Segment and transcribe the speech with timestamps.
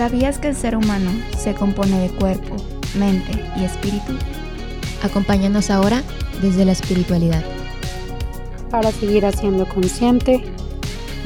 [0.00, 2.56] ¿Sabías que el ser humano se compone de cuerpo,
[2.98, 4.14] mente y espíritu?
[5.02, 6.02] Acompáñanos ahora
[6.40, 7.44] desde la espiritualidad.
[8.70, 10.42] Para seguir haciendo consciente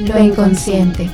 [0.00, 1.08] lo inconsciente.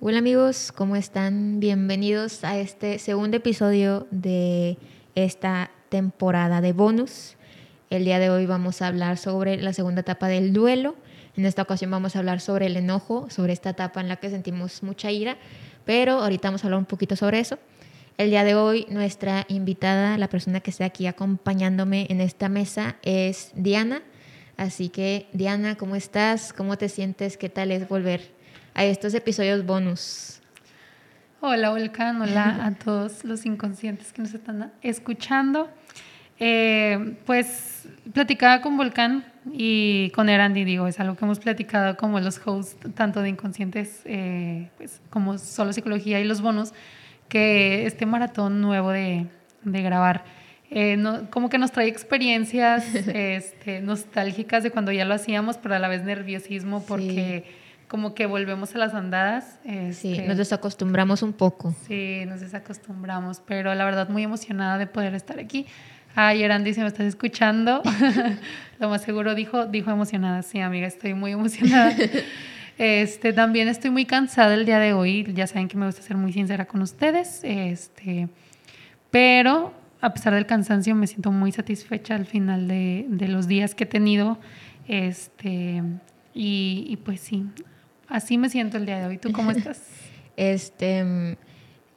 [0.00, 1.60] Hola amigos, ¿cómo están?
[1.60, 4.78] Bienvenidos a este segundo episodio de
[5.14, 7.36] esta temporada de bonus.
[7.90, 10.94] El día de hoy vamos a hablar sobre la segunda etapa del duelo.
[11.36, 14.30] En esta ocasión vamos a hablar sobre el enojo, sobre esta etapa en la que
[14.30, 15.36] sentimos mucha ira,
[15.84, 17.58] pero ahorita vamos a hablar un poquito sobre eso.
[18.16, 22.96] El día de hoy nuestra invitada, la persona que está aquí acompañándome en esta mesa
[23.02, 24.02] es Diana.
[24.56, 26.52] Así que Diana, ¿cómo estás?
[26.52, 27.36] ¿Cómo te sientes?
[27.36, 28.38] ¿Qué tal es volver
[28.78, 30.37] a estos episodios bonus.
[31.40, 35.70] Hola Volcán, hola a todos los inconscientes que nos están escuchando.
[36.40, 42.18] Eh, pues platicaba con Volcán y con Erandi, digo, es algo que hemos platicado como
[42.18, 46.74] los hosts, tanto de inconscientes eh, pues, como solo psicología y los bonos,
[47.28, 49.28] que este maratón nuevo de,
[49.62, 50.24] de grabar,
[50.70, 55.78] eh, como que nos trae experiencias este, nostálgicas de cuando ya lo hacíamos, pero a
[55.78, 57.44] la vez nerviosismo porque
[57.88, 59.58] como que volvemos a las andadas.
[59.92, 61.74] sí, este, nos desacostumbramos un poco.
[61.86, 65.66] Sí, nos desacostumbramos, pero la verdad muy emocionada de poder estar aquí.
[66.14, 67.82] Ay, Erandi, si me estás escuchando,
[68.78, 70.42] lo más seguro dijo, dijo emocionada.
[70.42, 71.94] Sí, amiga, estoy muy emocionada.
[72.80, 75.26] Este, también estoy muy cansada el día de hoy.
[75.34, 77.40] Ya saben que me gusta ser muy sincera con ustedes.
[77.42, 78.28] Este,
[79.10, 83.74] pero a pesar del cansancio, me siento muy satisfecha al final de, de los días
[83.74, 84.38] que he tenido.
[84.86, 85.82] Este,
[86.34, 87.46] y, y, pues sí,
[88.08, 89.18] Así me siento el día de hoy.
[89.18, 89.80] ¿Tú cómo estás?
[90.36, 91.36] este,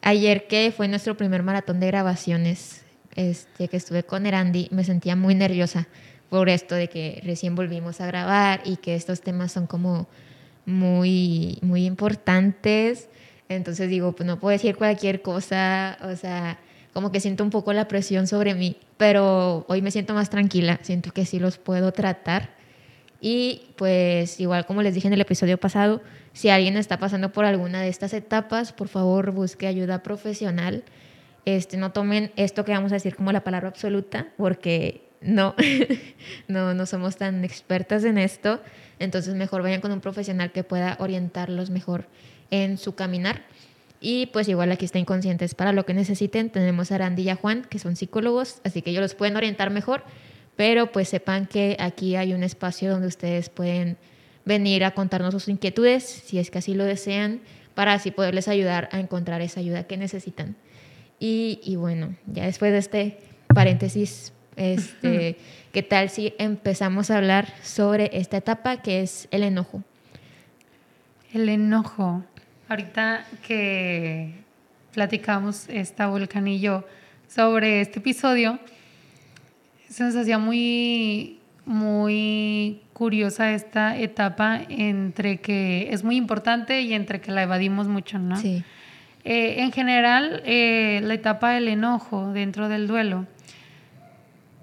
[0.01, 2.83] ayer que fue nuestro primer maratón de grabaciones,
[3.15, 5.87] este, que estuve con Erandi, me sentía muy nerviosa
[6.29, 10.07] por esto de que recién volvimos a grabar y que estos temas son como
[10.65, 13.09] muy, muy importantes.
[13.49, 16.57] Entonces digo, pues no puedo decir cualquier cosa, o sea,
[16.93, 20.79] como que siento un poco la presión sobre mí, pero hoy me siento más tranquila,
[20.83, 22.60] siento que sí los puedo tratar
[23.21, 26.01] y pues igual como les dije en el episodio pasado,
[26.33, 30.83] si alguien está pasando por alguna de estas etapas, por favor busque ayuda profesional.
[31.45, 35.53] Este, no tomen esto que vamos a decir como la palabra absoluta, porque no,
[36.47, 38.59] no, no somos tan expertas en esto.
[38.97, 42.07] Entonces mejor vayan con un profesional que pueda orientarlos mejor
[42.49, 43.43] en su caminar.
[43.99, 46.49] Y pues igual aquí está Inconscientes para lo que necesiten.
[46.49, 49.69] Tenemos a Randy y a Juan, que son psicólogos, así que ellos los pueden orientar
[49.69, 50.03] mejor
[50.55, 53.97] pero pues sepan que aquí hay un espacio donde ustedes pueden
[54.45, 57.41] venir a contarnos sus inquietudes, si es que así lo desean,
[57.75, 60.55] para así poderles ayudar a encontrar esa ayuda que necesitan.
[61.19, 63.19] Y, bueno, ya después de este
[63.53, 65.37] paréntesis, este,
[65.71, 69.83] ¿qué tal si empezamos a hablar sobre esta etapa que es el enojo?
[71.31, 72.23] El enojo.
[72.67, 74.33] Ahorita que
[74.93, 76.85] platicamos esta volcanillo
[77.27, 78.59] sobre este episodio,
[79.91, 87.19] se nos hacía muy, muy curiosa esta etapa entre que es muy importante y entre
[87.19, 88.37] que la evadimos mucho, ¿no?
[88.37, 88.63] Sí.
[89.25, 93.27] Eh, en general, eh, la etapa del enojo dentro del duelo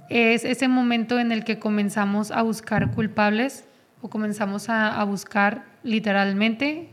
[0.09, 3.69] es ese momento en el que comenzamos a buscar culpables
[4.01, 6.89] o comenzamos a, buscar literalmente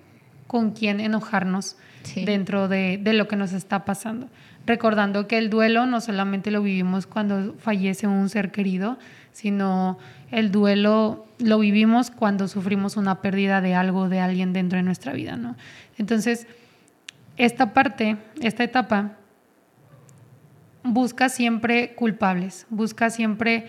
[0.47, 1.77] con quién enojarnos
[2.25, 4.27] dentro de, de, lo que nos está pasando
[4.65, 8.97] recordando que el duelo no solamente lo vivimos cuando fallece un ser querido,
[9.31, 9.97] sino
[10.31, 15.13] el duelo lo vivimos cuando sufrimos una pérdida de algo, de alguien dentro de nuestra
[15.13, 15.55] vida, ¿no?
[15.97, 16.47] Entonces,
[17.37, 19.17] esta parte, esta etapa,
[20.83, 23.67] busca siempre culpables, busca siempre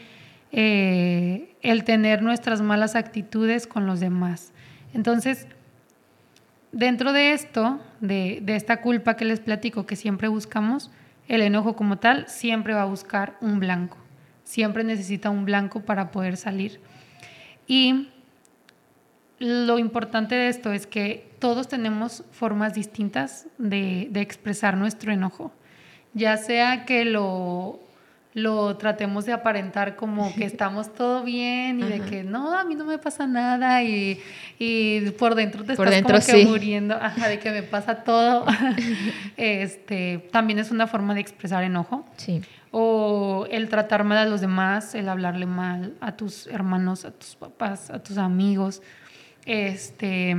[0.53, 4.53] eh, el tener nuestras malas actitudes con los demás.
[4.95, 5.49] Entonces,
[6.73, 10.91] Dentro de esto, de, esta culpa que les platico que siempre buscamos,
[11.29, 13.97] el enojo como tal siempre va a buscar un blanco.
[14.45, 16.81] Siempre necesita un blanco para poder salir.
[17.67, 18.09] Y
[19.39, 25.53] lo importante de esto es que todos tenemos formas distintas de, de expresar nuestro enojo.
[26.15, 27.86] Ya sea que lo
[28.37, 32.75] lo tratemos de aparentar como que estamos todo bien y de que no, a mí
[32.75, 34.21] no me pasa nada y,
[35.19, 36.99] por dentro te estás como que muriendo,
[37.29, 38.45] de que me pasa todo.
[39.39, 42.05] este, también es una forma de expresar enojo.
[42.19, 42.43] Sí.
[42.73, 47.37] O el tratar mal a los demás, el hablarle mal a tus hermanos, a tus
[47.37, 48.83] papás, a tus amigos.
[49.47, 50.37] Este,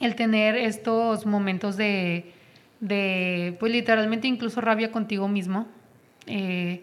[0.00, 2.32] el tener estos momentos de,
[2.80, 5.68] de pues literalmente incluso rabia contigo mismo.
[6.26, 6.82] Eh,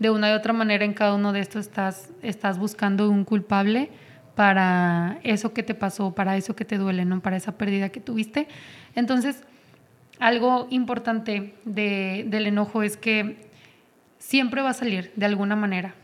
[0.00, 3.90] de una y otra manera en cada uno de estos estás, estás buscando un culpable
[4.34, 7.20] para eso que te pasó, para eso que te duele, ¿no?
[7.20, 8.48] Para esa pérdida que tuviste.
[8.94, 9.44] Entonces,
[10.18, 13.50] algo importante del enojo es que
[14.18, 15.94] siempre va a salir de alguna manera.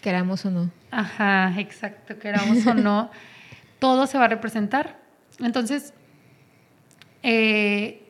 [0.00, 0.70] Queramos o no.
[0.92, 3.10] Ajá, exacto, queramos o no.
[3.80, 5.00] Todo se va a representar.
[5.40, 5.92] Entonces,
[7.24, 8.06] eh,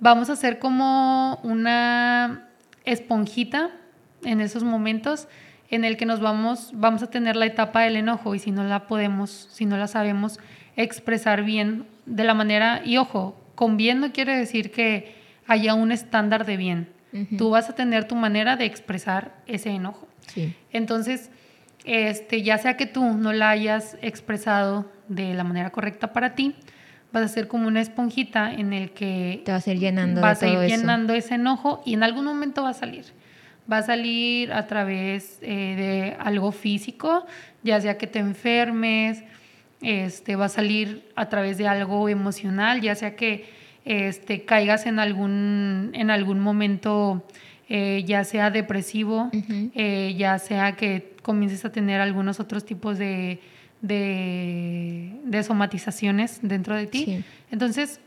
[0.00, 2.48] vamos a hacer como una
[2.86, 3.72] esponjita
[4.24, 5.28] en esos momentos
[5.70, 8.64] en el que nos vamos, vamos a tener la etapa del enojo y si no
[8.64, 10.38] la podemos, si no la sabemos
[10.76, 15.14] expresar bien de la manera, y ojo, con bien no quiere decir que
[15.46, 16.88] haya un estándar de bien.
[17.38, 20.06] Tú vas a tener tu manera de expresar ese enojo.
[20.72, 21.30] Entonces,
[21.84, 26.54] este, ya sea que tú no la hayas expresado de la manera correcta para ti,
[27.12, 30.42] vas a ser como una esponjita en el que te vas a ir llenando vas
[30.42, 33.06] a ir llenando ese enojo y en algún momento va a salir
[33.70, 37.26] va a salir a través eh, de algo físico,
[37.62, 39.22] ya sea que te enfermes,
[39.82, 43.46] este, va a salir a través de algo emocional, ya sea que
[43.84, 47.24] este, caigas en algún, en algún momento,
[47.68, 49.30] eh, ya sea depresivo,
[49.74, 53.40] eh, ya sea que comiences a tener algunos otros tipos de,
[53.82, 57.24] de, somatizaciones dentro de ti.
[57.50, 58.00] Entonces,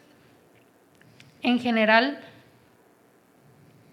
[1.42, 2.20] en general,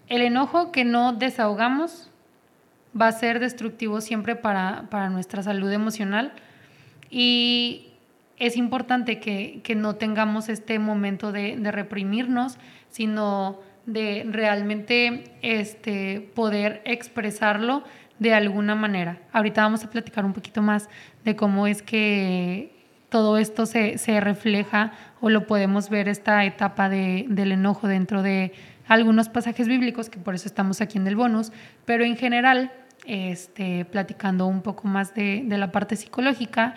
[0.09, 2.09] el enojo que no desahogamos
[2.99, 6.33] va a ser destructivo siempre para, nuestra salud emocional
[7.09, 7.85] y
[8.37, 12.57] es importante que, no tengamos este momento de, reprimirnos,
[12.89, 17.83] sino de realmente este, poder expresarlo
[18.17, 19.19] de alguna manera.
[19.31, 20.89] Ahorita vamos a platicar un poquito más
[21.23, 22.73] de cómo es que
[23.09, 28.53] todo esto se, refleja o lo podemos ver esta etapa del enojo dentro de
[28.89, 31.51] algunos pasajes bíblicos, que por eso estamos aquí en el bonus,
[31.85, 32.73] pero en general,
[33.05, 36.73] este, platicando un poco más de, la parte psicológica,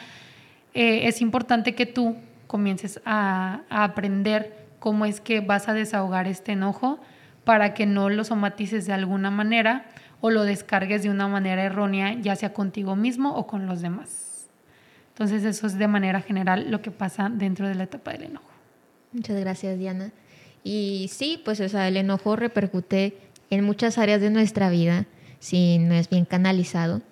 [0.75, 2.17] eh, es importante que tú
[2.47, 7.00] comiences a, aprender cómo es que vas a desahogar este enojo
[7.44, 9.87] para que no lo somatices de alguna manera
[10.20, 14.50] o lo descargues de una manera errónea, ya sea contigo mismo o con los demás.
[15.08, 18.50] Entonces eso es de manera general lo que pasa dentro de la etapa del enojo.
[19.12, 20.12] Muchas gracias, Diana.
[20.64, 23.17] Y sí, pues o sea, el enojo repercute
[23.50, 25.06] en muchas áreas de nuestra vida
[25.38, 27.03] si no es bien canalizado.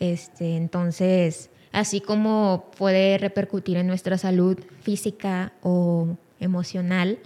[0.00, 7.18] Este, entonces, así como puede repercutir en nuestra salud física o emocional,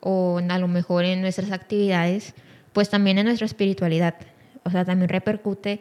[0.00, 2.34] o a lo mejor en nuestras actividades,
[2.72, 4.14] pues también en nuestra espiritualidad.
[4.64, 5.80] O sea, también repercute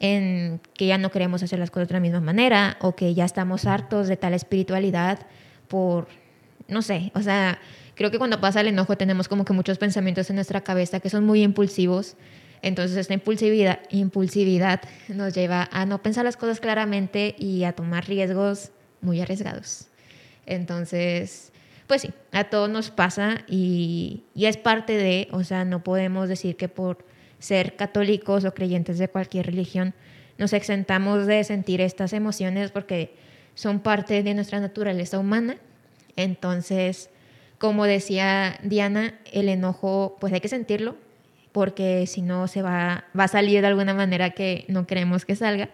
[0.00, 3.24] en que ya no queremos hacer las cosas de la misma manera o que ya
[3.24, 5.20] estamos hartos de tal espiritualidad
[5.68, 6.08] por,
[6.68, 7.58] no sé, o sea,
[8.02, 11.08] creo que cuando pasa el enojo tenemos como que muchos pensamientos en nuestra cabeza que
[11.08, 12.16] son muy impulsivos.
[12.60, 18.08] Entonces esta impulsividad, impulsividad nos lleva a no pensar las cosas claramente y a tomar
[18.08, 18.72] riesgos
[19.02, 19.86] muy arriesgados.
[20.46, 21.52] Entonces,
[21.86, 26.28] pues sí, a todos nos pasa y, y es parte de, o sea, no podemos
[26.28, 27.06] decir que por
[27.38, 29.94] ser católicos o creyentes de cualquier religión
[30.38, 33.14] nos exentamos de sentir estas emociones porque
[33.54, 35.58] son parte de nuestra naturaleza humana.
[36.16, 37.10] Entonces,
[37.62, 40.96] como decía Diana, el enojo pues hay que sentirlo
[41.52, 45.36] porque si no se va, va a salir de alguna manera que no queremos que
[45.36, 45.70] salga.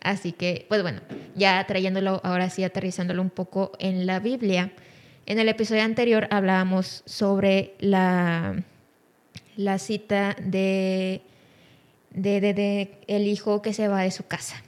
[0.00, 1.00] Así que, pues bueno,
[1.36, 4.72] ya trayéndolo ahora sí, aterrizándolo un poco en la Biblia.
[5.26, 8.64] En el episodio anterior hablábamos sobre la,
[9.54, 11.22] la cita de,
[12.10, 14.60] de, de, el hijo que se va de su casa.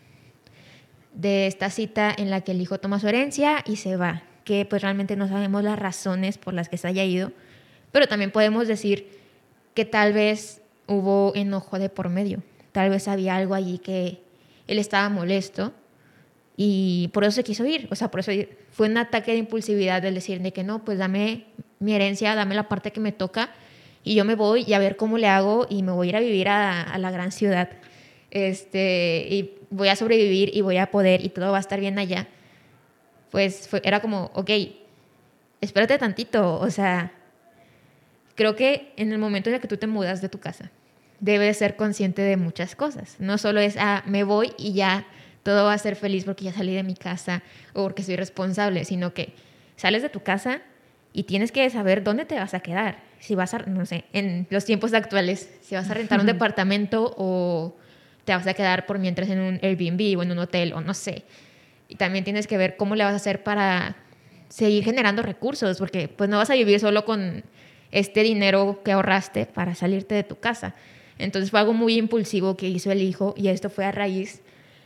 [1.15, 4.65] De esta cita en la que el hijo toma su herencia y se va que
[4.65, 7.31] pues realmente no sabemos las razones por las que se haya ido,
[7.93, 9.07] pero también podemos decir
[9.75, 12.43] que tal vez hubo enojo de por medio,
[12.73, 14.19] tal vez había algo allí que
[14.67, 15.73] él estaba molesto
[16.57, 18.33] y por eso se quiso ir, o sea, por eso
[18.73, 21.45] fue un ataque de impulsividad del decir de que no, pues dame
[21.79, 23.51] mi herencia, dame la parte que me toca
[24.03, 26.17] y yo me voy y a ver cómo le hago y me voy a ir
[26.17, 27.71] a vivir a, a la gran ciudad.
[28.33, 32.01] Este, y voy a sobrevivir y voy a poder y todo va a estar bien
[32.01, 32.27] allá
[33.31, 34.51] pues era como, ok,
[35.61, 37.13] espérate tantito, o sea,
[38.35, 40.71] creo que en el momento en el que tú te mudas de tu casa,
[41.21, 43.17] debes ser consciente de muchas cosas.
[43.19, 45.07] No solo es, ah, me voy y ya
[45.43, 48.85] todo va a ser feliz porque ya salí de mi casa o porque soy responsable,
[48.85, 49.35] sino que
[49.77, 50.63] sales de tu casa
[51.13, 53.03] y tienes que saber dónde te vas a quedar.
[53.19, 57.15] Si vas a, no sé, en los tiempos actuales, si vas a rentar un departamento
[57.19, 57.77] o
[58.25, 60.95] te vas a quedar por mientras en un Airbnb o en un hotel o no
[60.95, 61.25] sé.
[61.91, 63.97] Y también tienes que ver cómo le vas a hacer para
[64.49, 67.45] seguir generando recursos, porque pues no vas a vivir solo con
[67.91, 70.75] este dinero que ahorraste para salirte de tu casa.
[71.19, 74.41] Entonces fue algo muy impulsivo que hizo el hijo y esto fue a raíz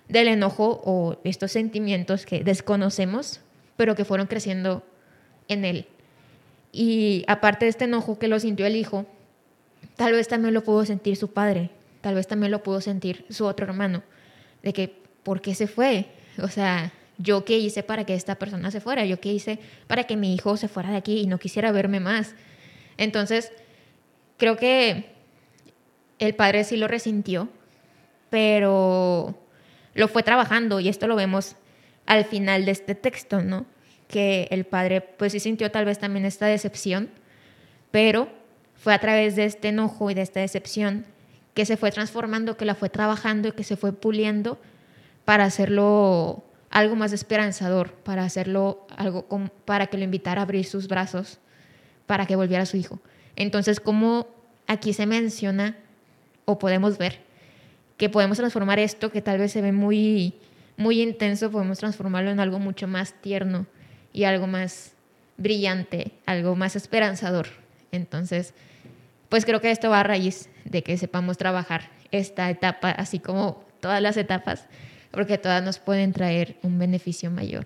[0.09, 3.41] del enojo o estos sentimientos que desconocemos,
[3.77, 4.83] pero que fueron creciendo
[5.49, 5.87] en él.
[6.73, 9.07] Y aparte de este enojo que lo sintió el hijo,
[9.97, 11.71] tal vez también lo pudo sentir su padre,
[12.01, 14.03] tal vez también lo pudo sentir su otro hermano,
[14.63, 16.07] de que, ¿por qué se fue?
[16.43, 19.05] O sea, ¿yo qué hice para que esta persona se fuera?
[19.05, 22.01] ¿Yo qué hice para que mi hijo se fuera de aquí y no quisiera verme
[22.01, 22.35] más?
[22.97, 23.53] Entonces,
[24.37, 25.13] creo que
[26.19, 27.49] el padre sí lo resintió,
[28.31, 29.39] pero
[29.95, 31.57] lo fue trabajando y esto lo vemos
[32.07, 33.67] al final de este texto, ¿no?
[34.09, 37.11] Que el padre pues sí sintió tal vez también esta decepción,
[37.91, 38.29] pero
[38.75, 41.07] fue a través de este enojo y de esta decepción
[41.55, 44.59] que se fue transformando, que la fue trabajando y que se fue puliendo
[45.25, 49.27] para hacerlo algo más esperanzador, para hacerlo algo
[49.65, 51.39] para que lo invitara a abrir sus brazos,
[52.07, 53.01] para que volviera a su hijo.
[53.37, 54.27] Entonces, como
[54.67, 55.77] aquí se menciona
[56.45, 57.21] o podemos ver
[57.97, 60.35] que podemos transformar esto que tal vez se ve muy
[60.77, 63.67] muy intenso, podemos transformarlo en algo mucho más tierno
[64.13, 64.93] y algo más
[65.37, 67.49] brillante, algo más esperanzador.
[67.93, 68.55] Entonces,
[69.29, 73.65] pues creo que esto va a raíz de que sepamos trabajar esta etapa, así como
[73.81, 74.67] todas las etapas,
[75.15, 77.65] porque todas nos pueden traer un beneficio mayor.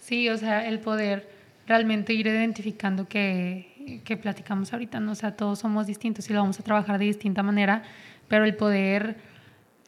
[0.00, 1.28] Sí, o sea, el poder
[1.66, 5.12] realmente ir identificando que, que platicamos ahorita, ¿no?
[5.12, 7.82] o sea, todos somos distintos y lo vamos a trabajar de distinta manera,
[8.28, 9.16] pero el poder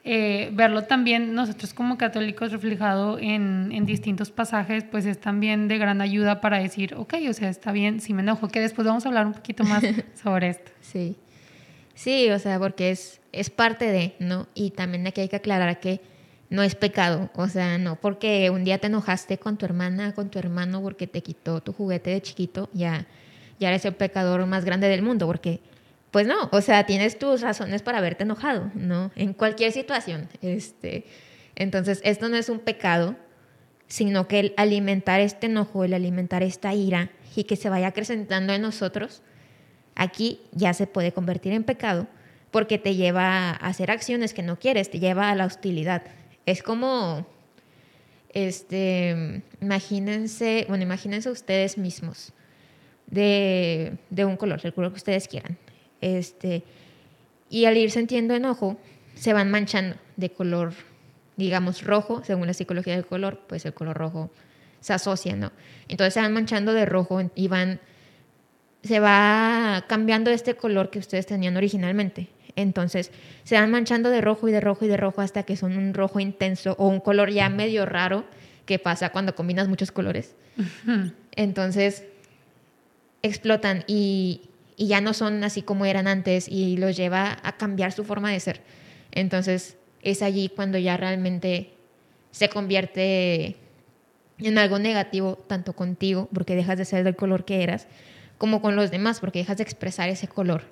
[0.06, 5.78] eh, verlo también nosotros como católicos reflejado en, en, distintos pasajes, pues es también de
[5.78, 9.06] gran ayuda para decir, ok, o sea, está bien, si me enojo, que después vamos
[9.06, 9.82] a hablar un poquito más
[10.22, 10.70] sobre esto.
[10.82, 11.16] Sí,
[11.94, 14.46] sí, o sea, porque es, es parte de, ¿no?
[14.54, 16.02] Y también aquí hay que aclarar que
[16.50, 20.30] no es pecado, o sea, no porque un día te enojaste con tu hermana, con
[20.30, 23.06] tu hermano, porque te quitó tu juguete de chiquito, ya,
[23.58, 25.60] ya eres el pecador más grande del mundo, porque
[26.10, 29.10] pues no, o sea, tienes tus razones para haberte enojado, ¿no?
[29.16, 30.28] En cualquier situación.
[30.42, 31.06] Este,
[31.56, 33.16] entonces, esto no es un pecado,
[33.88, 38.52] sino que el alimentar este enojo, el alimentar esta ira y que se vaya acrecentando
[38.52, 39.22] en nosotros,
[39.96, 42.06] aquí ya se puede convertir en pecado
[42.50, 46.02] porque te lleva a hacer acciones que no quieres, te lleva a la hostilidad.
[46.46, 47.26] Es como,
[48.30, 52.32] este, imagínense, bueno, imagínense ustedes mismos
[53.06, 55.56] de, un color, el color que ustedes quieran
[56.00, 56.62] este,
[57.48, 58.76] y al ir sintiendo enojo,
[59.14, 60.74] se van manchando de color,
[61.36, 64.30] digamos, rojo, según la psicología del color, pues el color rojo
[64.80, 65.52] se asocia, ¿no?
[65.88, 67.80] Entonces se van manchando de rojo y van,
[68.82, 72.28] se va cambiando este color que ustedes tenían originalmente.
[72.56, 73.10] Entonces
[73.42, 75.94] se van manchando de rojo y de rojo y de rojo hasta que son un
[75.94, 78.24] rojo intenso o un color ya medio raro
[78.66, 80.34] que pasa cuando combinas muchos colores.
[81.32, 82.04] Entonces
[83.22, 84.42] explotan y,
[84.76, 88.30] y ya no son así como eran antes y los lleva a cambiar su forma
[88.30, 88.60] de ser.
[89.10, 91.72] Entonces es allí cuando ya realmente
[92.30, 93.56] se convierte
[94.38, 97.86] en algo negativo, tanto contigo, porque dejas de ser del color que eras,
[98.36, 100.64] como con los demás, porque dejas de expresar ese color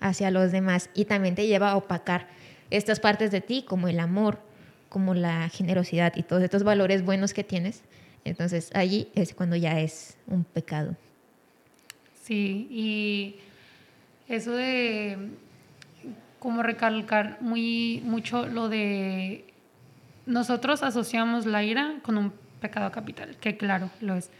[0.00, 2.28] hacia los demás y también te lleva a opacar
[2.70, 4.40] estas partes de ti, como el amor,
[4.88, 7.82] como la generosidad y todos estos valores buenos que tienes.
[8.24, 10.96] Entonces allí es cuando ya es un pecado.
[12.22, 13.36] Sí, y
[14.28, 15.16] eso de
[16.38, 19.44] como recalcar muy mucho lo de
[20.26, 24.30] nosotros asociamos la ira con un pecado capital, que claro, lo es.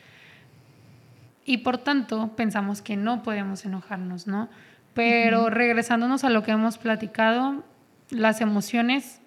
[1.45, 4.51] Y por tanto pensamos que no podemos enojarnos, ¿no?
[4.95, 7.65] Pero regresándonos a lo que hemos platicado,
[8.11, 9.21] las emociones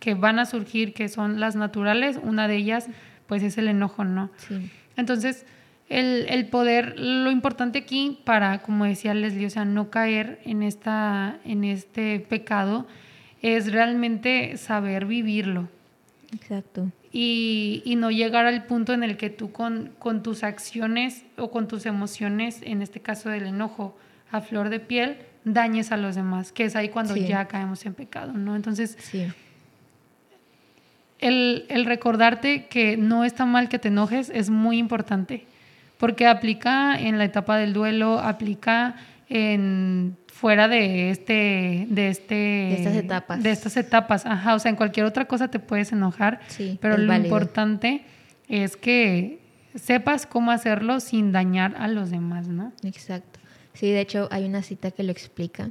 [0.00, 2.88] que van a surgir, que son las naturales, una de ellas
[3.26, 4.30] pues es el enojo, ¿no?
[4.36, 4.70] Sí.
[4.96, 5.46] Entonces,
[5.88, 11.38] el, poder, lo importante aquí para, como decía Leslie, o sea, no caer en, esta,
[11.44, 12.86] en este pecado,
[13.42, 15.68] es realmente saber vivirlo.
[16.34, 16.90] Exacto.
[17.12, 21.50] Y, y, no llegar al punto en el que tú con, con, tus acciones o
[21.50, 23.94] con tus emociones, en este caso del enojo,
[24.32, 27.94] a flor de piel, dañes a los demás, que es ahí cuando ya caemos en
[27.94, 28.56] pecado, ¿no?
[28.56, 29.26] Entonces, sí.
[31.18, 35.46] el, el recordarte que no está mal que te enojes es muy importante
[35.98, 38.96] porque aplica en la etapa del duelo, aplica
[39.28, 43.42] en fuera de este de este de estas etapas.
[43.42, 46.96] de estas etapas ajá o sea en cualquier otra cosa te puedes enojar sí, pero
[46.98, 48.04] lo importante
[48.48, 49.38] es que
[49.76, 53.38] sepas cómo hacerlo sin dañar a los demás no exacto
[53.74, 55.70] sí de hecho hay una cita que lo explica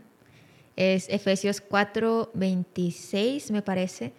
[0.75, 4.13] es Efesios 4 26 me parece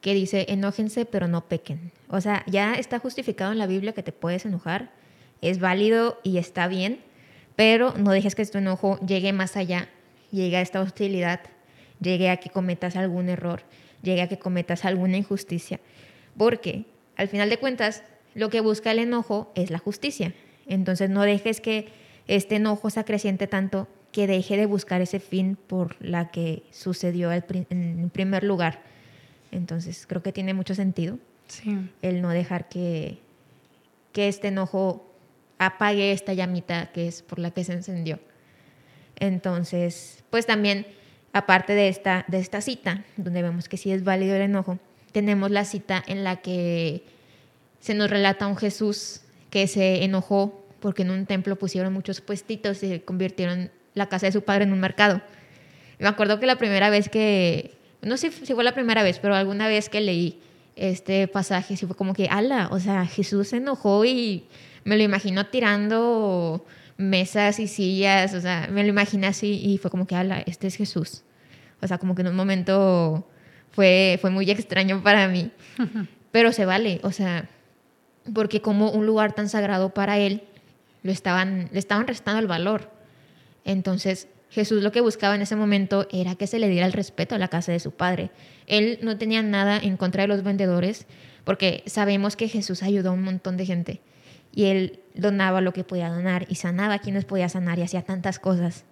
[0.00, 4.02] que dice enójense pero no pequen o sea ya está justificado en la Biblia que
[4.02, 4.90] te puedes enojar
[5.40, 7.00] es válido y está bien,
[7.54, 9.90] pero no dejes que tu enojo llegue más allá,
[10.30, 11.40] llegue a esta hostilidad
[12.00, 13.62] llegue a que cometas algún error,
[14.02, 15.80] llegue a que cometas alguna injusticia.
[16.36, 16.84] Porque
[17.16, 18.02] al final de cuentas,
[18.34, 20.34] lo que busca el enojo es la justicia.
[20.66, 21.88] Entonces no dejes que
[22.26, 27.30] este enojo se acreciente tanto que deje de buscar ese fin por la que sucedió
[27.32, 28.82] en primer lugar.
[29.50, 31.18] Entonces creo que tiene mucho sentido
[32.02, 33.18] el no dejar que,
[34.12, 35.10] que este enojo
[35.58, 38.18] apague esta llamita que es por la que se encendió.
[39.16, 40.86] Entonces, pues también,
[41.32, 44.78] aparte de esta, de esta cita, donde vemos que sí es válido el enojo,
[45.12, 47.04] tenemos la cita en la que
[47.80, 52.82] se nos relata un Jesús que se enojó porque en un templo pusieron muchos puestitos
[52.82, 55.22] y se convirtieron la casa de su padre en un mercado.
[55.98, 59.34] Me acuerdo que la primera vez que, no sé si fue la primera vez, pero
[59.34, 60.42] alguna vez que leí
[60.76, 64.44] este pasaje, sí fue como que, ala, o sea, Jesús se enojó y
[64.84, 66.66] me lo imagino tirando
[66.98, 70.66] mesas y sillas, o sea, me lo imaginé así y fue como que, ala, este
[70.66, 71.22] es Jesús.
[71.80, 73.26] O sea, como que en un momento
[73.70, 75.50] fue, fue muy extraño para mí,
[76.30, 77.48] pero se vale, o sea,
[78.34, 80.42] porque como un lugar tan sagrado para él,
[81.04, 82.90] lo estaban, le estaban restando el valor.
[83.64, 87.34] Entonces, Jesús lo que buscaba en ese momento era que se le diera el respeto
[87.34, 88.30] a la casa de su padre.
[88.66, 91.06] Él no tenía nada en contra de los vendedores,
[91.44, 94.00] porque sabemos que Jesús ayudó a un montón de gente
[94.54, 98.02] y él donaba lo que podía donar y sanaba a quienes podía sanar y hacía
[98.02, 98.84] tantas cosas.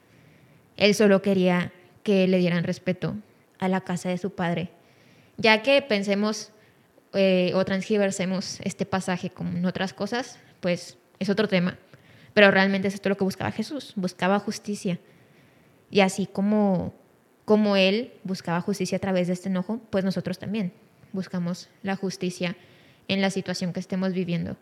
[0.76, 3.16] Él solo quería que le dieran respeto
[3.58, 4.70] a la casa de su padre.
[5.36, 6.50] Ya que pensemos
[7.14, 11.78] eh, o transgiversemos este pasaje con otras cosas, pues es otro tema.
[12.34, 14.98] Pero realmente es esto lo que buscaba Jesús, buscaba justicia.
[15.90, 16.94] Y así como,
[17.44, 20.72] como Él buscaba justicia a través de este enojo, pues nosotros también
[21.12, 22.56] buscamos la justicia
[23.08, 24.56] en la situación que estemos viviendo.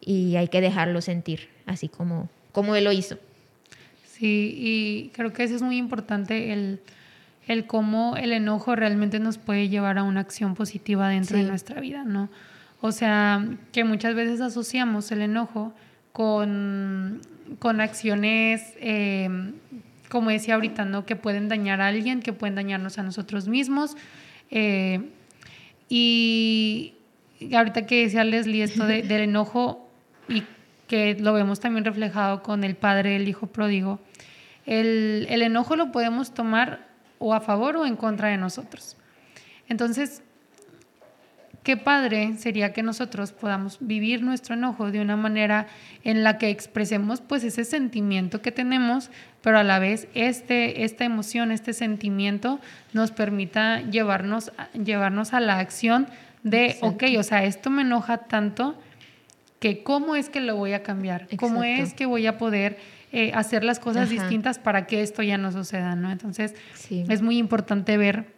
[0.00, 3.18] Y hay que dejarlo sentir, así como, como Él lo hizo.
[4.06, 6.80] Sí, y creo que eso es muy importante, el,
[7.46, 11.80] el cómo el enojo realmente nos puede llevar a una acción positiva dentro de nuestra
[11.80, 12.28] vida, ¿no?
[12.80, 15.72] O sea, que muchas veces asociamos el enojo
[16.12, 17.20] con,
[17.58, 19.28] con acciones, eh,
[20.08, 21.04] como decía ahorita, ¿no?
[21.06, 23.96] que pueden dañar a alguien, que pueden dañarnos a nosotros mismos.
[24.50, 25.10] Eh,
[25.88, 26.94] y
[27.54, 29.88] ahorita que decía Leslie esto del enojo
[30.28, 30.42] y
[30.86, 34.00] que lo vemos también reflejado con el padre del hijo pródigo,
[34.66, 38.96] el, el enojo lo podemos tomar o a favor o en contra de nosotros.
[39.68, 40.22] Entonces,
[41.68, 45.66] qué padre sería que nosotros podamos vivir nuestro enojo de una manera
[46.02, 49.10] en la que expresemos pues ese sentimiento que tenemos,
[49.42, 52.58] pero a la vez este, esta emoción, este sentimiento
[52.94, 54.50] nos permita llevarnos,
[54.82, 56.06] llevarnos a la acción
[56.42, 58.80] de, ok, o sea, esto me enoja tanto
[59.60, 62.78] que cómo es que lo voy a cambiar, cómo es que voy a poder
[63.12, 66.10] eh, hacer las cosas distintas para que esto ya no suceda, ¿no?
[66.10, 66.54] Entonces,
[66.88, 68.37] es muy importante ver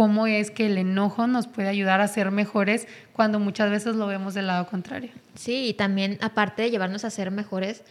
[0.00, 4.06] cómo es que el enojo nos puede ayudar a ser mejores cuando muchas veces lo
[4.06, 5.10] vemos del lado contrario.
[5.34, 7.84] Sí, y también aparte de llevarnos a ser mejores,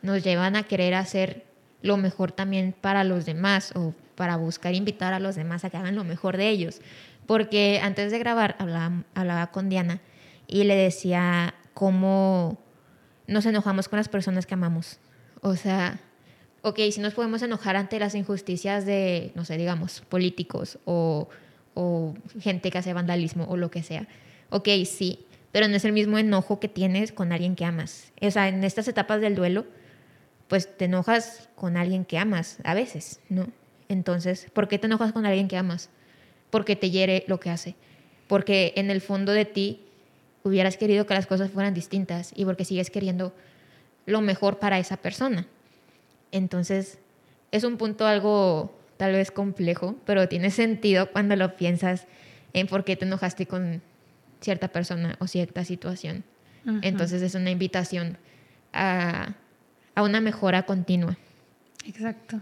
[0.00, 1.46] nos llevan a querer hacer
[1.82, 5.76] lo mejor también para los demás o para buscar invitar a los demás a que
[5.76, 6.80] hagan lo mejor de ellos.
[7.26, 10.00] Porque antes de grabar hablaba, con Diana
[10.46, 12.62] y le decía cómo
[13.26, 15.00] nos enojamos con las personas que amamos.
[15.40, 15.98] O sea,
[16.62, 21.28] ok, si nos podemos enojar ante las injusticias de, no sé, digamos, políticos o,
[21.80, 24.08] o gente que hace vandalismo o lo que sea.
[24.50, 25.20] Ok, sí,
[25.52, 28.10] pero no es el mismo enojo que tienes con alguien que amas.
[28.20, 29.64] O sea, en estas etapas del duelo,
[30.48, 33.46] pues te enojas con alguien que amas a veces, ¿no?
[33.88, 35.88] Entonces, ¿por qué te enojas con alguien que amas?
[36.50, 37.76] Porque te hiere lo que hace.
[38.26, 39.84] Porque en el fondo de ti
[40.42, 43.32] hubieras querido que las cosas fueran distintas y porque sigues queriendo
[44.04, 45.46] lo mejor para esa persona.
[46.32, 46.98] Entonces,
[47.52, 52.06] es un punto algo tal vez complejo, pero tiene sentido cuando lo piensas
[52.52, 53.80] en por qué te enojaste con
[54.40, 56.24] cierta persona o cierta situación.
[56.82, 58.18] Entonces es una invitación
[58.74, 59.34] a,
[59.96, 61.16] una mejora continua.
[61.86, 62.40] Exacto.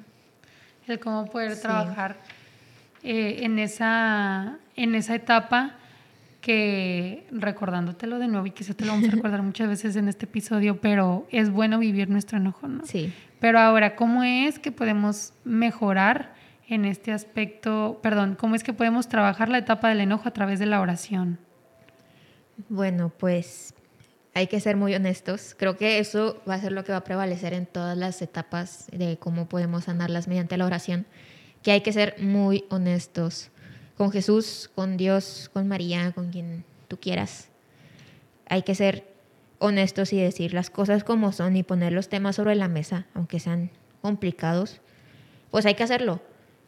[0.89, 2.17] El cómo poder trabajar
[3.05, 5.77] eh, en, esa, en esa etapa
[6.41, 10.27] que recordándotelo de nuevo y quizás te lo vamos a recordar muchas veces en este
[10.27, 12.85] episodio, pero es bueno vivir nuestro enojo, ¿no?
[12.85, 13.13] Sí.
[13.39, 16.36] Pero ahora, ¿cómo es que podemos mejorar
[16.69, 18.01] en este aspecto?
[18.03, 21.39] Perdón, ¿cómo es que podemos trabajar la etapa del enojo a través de la oración?
[22.69, 23.75] Bueno, pues
[24.35, 25.55] hay que ser muy honestos.
[25.59, 28.87] Creo que eso va a ser lo que va a prevalecer en todas las etapas
[28.93, 31.07] de cómo podemos sanarlas mediante la oración,
[31.63, 33.51] que hay que ser muy honestos
[33.97, 37.49] con Jesús, con Dios, con María, con quien tú quieras.
[38.49, 39.07] Hay que ser
[39.59, 43.41] honestos y decir las cosas como son y poner los temas sobre la mesa, aunque
[43.41, 43.71] sean
[44.03, 44.81] complicados,
[45.51, 46.21] pues hay que hacerlo.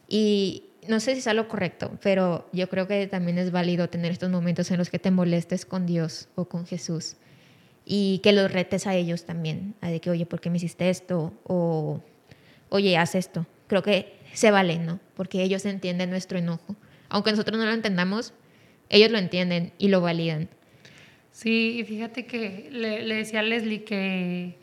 [0.09, 4.11] Y no sé si es lo correcto, pero yo creo que también es válido tener
[4.11, 7.15] estos momentos en los que te molestes con Dios o con Jesús
[7.85, 10.89] y que los retes a ellos también, a de que, oye, ¿por qué me hiciste
[10.89, 11.33] esto?
[11.43, 12.01] O,
[12.69, 13.47] oye, haz esto.
[13.67, 14.99] Creo que se vale, ¿no?
[15.15, 16.75] Porque ellos entienden nuestro enojo.
[17.09, 18.33] Aunque nosotros no lo entendamos,
[18.89, 20.49] ellos lo entienden y lo validan.
[21.31, 24.57] Sí, y fíjate que le, le decía a Leslie que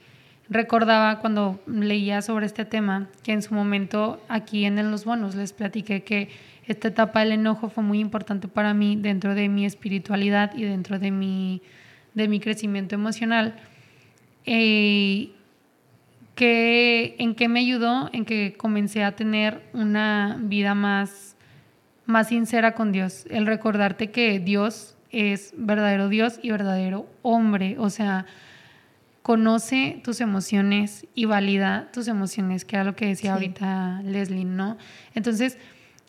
[0.49, 5.53] recordaba cuando leía sobre este tema que en su momento aquí en Los Bonos les
[5.53, 6.29] platiqué que
[6.67, 10.99] esta etapa del enojo fue muy importante para mí dentro de mi espiritualidad y dentro
[10.99, 11.63] de mi,
[12.15, 13.55] de mi crecimiento emocional.
[14.45, 15.31] Eh,
[16.35, 18.11] que, ¿En qué me ayudó?
[18.13, 21.37] En que comencé a tener una vida más,
[22.05, 23.27] más sincera con Dios.
[23.31, 27.77] El recordarte que Dios es verdadero Dios y verdadero hombre.
[27.79, 28.27] O sea,
[29.27, 34.79] conoce tus emociones y valida tus emociones, que era lo que decía ahorita Leslie, ¿no?
[35.17, 35.59] Entonces,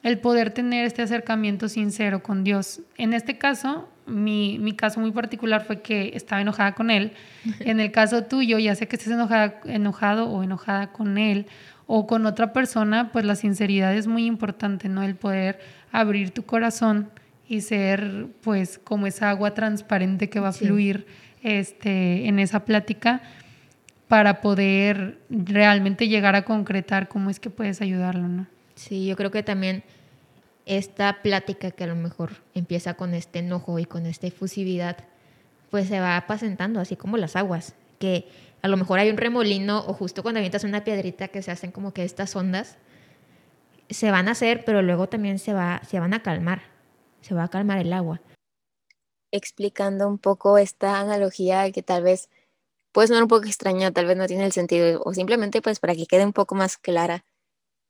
[0.04, 2.82] el poder tener este acercamiento sincero con Dios.
[2.96, 7.14] En este caso, mi, mi, caso muy particular fue que estaba enojada con Él.
[7.62, 11.48] En el caso tuyo, ya sé que estés enojada, enojado o enojada con Él
[11.88, 15.02] o con otra persona, pues la sinceridad es muy importante, ¿no?
[15.02, 15.60] El poder
[15.92, 17.10] abrir tu corazón
[17.48, 21.08] y ser, pues, como esa agua transparente que va a fluir
[21.44, 23.22] este, en esa plática
[24.08, 28.48] para poder realmente llegar a concretar cómo es que puedes ayudarlo, ¿no?
[28.76, 29.84] Sí, yo creo que también
[30.66, 34.98] esta plática que a lo mejor empieza con este enojo y con esta efusividad,
[35.70, 38.28] pues se va apacentando, así como las aguas, que
[38.62, 41.72] a lo mejor hay un remolino o justo cuando avientas una piedrita que se hacen
[41.72, 42.78] como que estas ondas,
[43.90, 46.62] se van a hacer, pero luego también se, va, se van a calmar,
[47.22, 48.22] se va a calmar el agua
[49.32, 52.30] explicando un poco esta analogía que tal vez
[52.92, 55.96] puede sonar un poco extraña, tal vez no tiene el sentido, o simplemente pues para
[55.96, 57.26] que quede un poco más clara,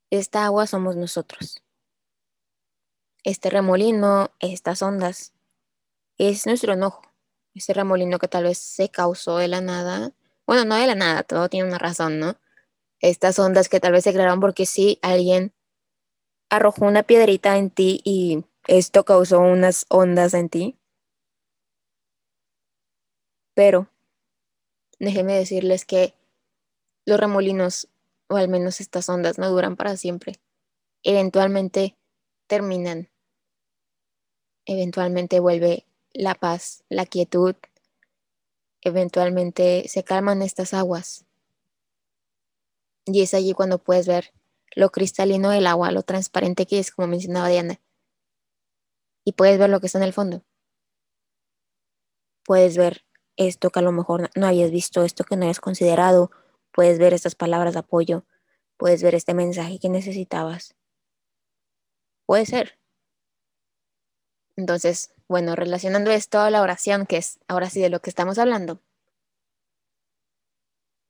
[0.10, 1.63] esta agua somos nosotros.
[3.23, 5.34] Este remolino, estas ondas,
[6.17, 7.02] es nuestro enojo,
[7.54, 10.13] ese remolino que tal vez se causó de la nada,
[10.45, 12.38] bueno, no de la nada, todo tiene una razón, ¿no?
[13.00, 15.54] Estas ondas que tal vez se crearon porque sí, alguien
[16.50, 20.77] arrojó una piedrita en ti y esto causó unas ondas en ti.
[23.58, 23.89] Pero
[25.00, 26.13] déjenme decirles que
[27.08, 27.88] los remolinos,
[28.30, 30.36] o al menos estas ondas, no duran para siempre.
[31.02, 31.98] Eventualmente
[32.46, 33.10] terminan.
[34.67, 37.56] Eventualmente vuelve la paz, la quietud.
[38.82, 41.26] Eventualmente se calman estas aguas.
[43.06, 44.34] Y es allí cuando puedes ver
[44.76, 47.82] lo cristalino del agua, lo transparente que es, como mencionaba Diana.
[49.26, 50.43] Y puedes ver lo que está en el fondo.
[52.43, 53.07] Puedes ver
[53.38, 56.32] esto que a lo mejor no habías visto, esto que no habías considerado,
[56.71, 58.26] puedes ver estas palabras de apoyo,
[58.78, 60.76] puedes ver este mensaje que necesitabas.
[62.26, 62.78] Puede ser.
[64.58, 68.38] Entonces, bueno, relacionando esto a la oración, que es ahora sí de lo que estamos
[68.39, 68.82] hablando.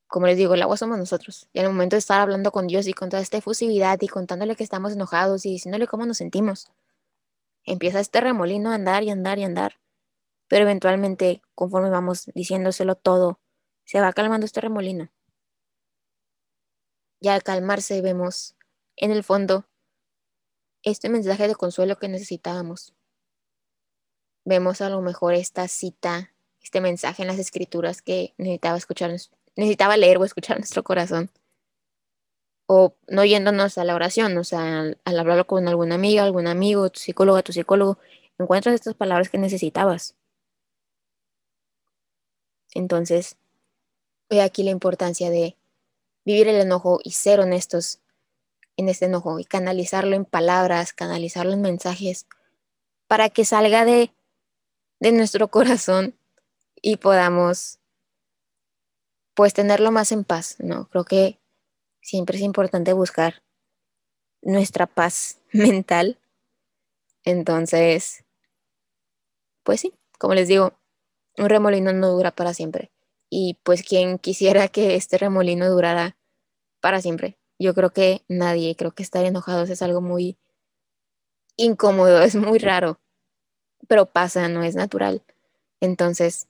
[0.08, 1.50] Como les digo, el agua somos nosotros.
[1.54, 4.08] Y en el momento de estar hablando con Dios y con toda esta efusividad y
[4.08, 6.72] contándole que estamos enojados y diciéndole cómo nos sentimos,
[7.64, 9.76] empieza este remolino a andar y andar y andar
[10.48, 13.40] pero eventualmente, conforme vamos diciéndoselo todo,
[13.86, 15.10] se va calmando este remolino.
[17.20, 18.56] Y al calmarse vemos
[18.96, 19.66] en el fondo
[20.84, 22.94] este mensaje de consuelo que necesitábamos.
[24.46, 29.12] Vemos a lo mejor esta cita, este mensaje en las escrituras que necesitaba escuchar,
[29.56, 31.32] necesitaba leer o escuchar nuestro corazón.
[32.68, 36.48] O no yéndonos a la oración, o sea, al, al hablarlo con alguna amiga, algún
[36.48, 37.98] amigo, tu psicólogo, tu psicólogo,
[38.38, 40.17] encuentras estas palabras que necesitabas.
[42.74, 43.38] Entonces,
[44.30, 45.56] ve aquí la importancia de
[46.26, 48.00] vivir el enojo y ser honestos
[48.76, 52.28] en este enojo y canalizarlo en palabras, canalizarlo en mensajes,
[53.08, 54.12] para que salga de,
[55.00, 56.16] de nuestro corazón
[56.82, 57.80] y podamos
[59.34, 60.90] pues tenerlo más en paz, ¿no?
[60.90, 61.40] Creo que
[62.02, 63.44] siempre es importante buscar
[64.42, 66.18] nuestra paz mental.
[67.24, 68.24] Entonces,
[69.64, 70.74] pues sí, como les digo,
[71.38, 72.92] un remolino no dura para siempre.
[73.30, 76.18] Y pues quien quisiera que este remolino durara
[76.82, 77.38] para siempre.
[77.60, 80.38] Yo creo que nadie, creo que estar enojados es algo muy
[81.56, 83.00] incómodo, es muy raro,
[83.88, 85.24] pero pasa, no es natural.
[85.82, 86.48] Entonces,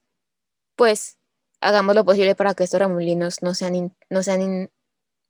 [0.76, 1.18] pues
[1.62, 4.70] hagamos lo posible para que estos remolinos no sean, no sean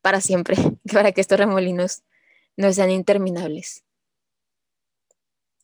[0.02, 0.58] para siempre,
[0.92, 2.04] para que estos remolinos
[2.58, 3.84] no sean interminables.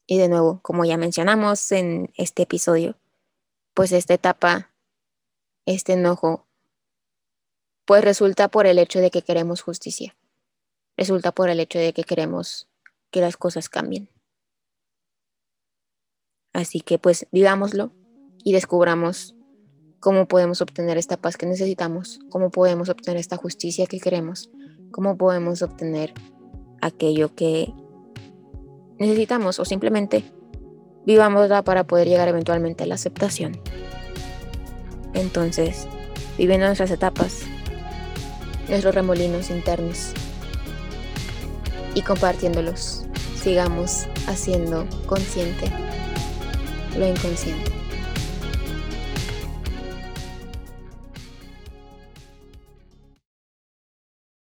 [0.05, 2.97] Y de nuevo, como ya mencionamos en este episodio,
[3.73, 4.71] pues esta etapa,
[5.65, 6.47] este enojo,
[7.85, 10.15] pues resulta por el hecho de que queremos justicia,
[10.97, 12.69] resulta por el hecho de que queremos
[13.11, 14.09] que las cosas cambien.
[16.53, 17.91] Así que pues vivámoslo
[18.43, 19.35] y descubramos
[19.99, 24.51] cómo podemos obtener esta paz que necesitamos, cómo podemos obtener esta justicia que queremos,
[24.91, 26.13] cómo podemos obtener
[26.81, 27.73] aquello que
[28.99, 30.23] necesitamos o simplemente
[31.05, 33.59] vivámosla para poder llegar eventualmente a la aceptación.
[35.13, 35.87] Entonces,
[36.37, 37.41] viviendo nuestras etapas,
[38.67, 40.13] nuestros remolinos internos
[41.95, 43.03] y compartiéndolos,
[43.35, 45.71] sigamos haciendo consciente
[46.97, 47.82] lo inconsciente.